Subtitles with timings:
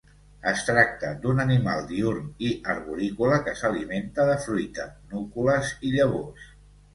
[0.51, 6.51] Es tracta d'un animal diürn i arborícola que s'alimenta de fruita, núcules i llavors.